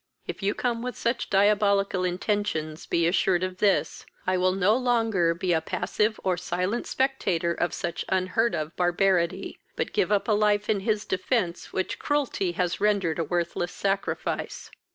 [0.25, 5.35] If you come with such diabolical intentions, be assured of this, I will no longer
[5.35, 10.31] be a passive or silent spectator of such unheard of barbarity, but give up a
[10.31, 14.71] life in his defence which cruelty has rendered a worthless sacrifice.